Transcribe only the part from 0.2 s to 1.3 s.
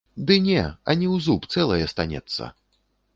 Ды не, ані ў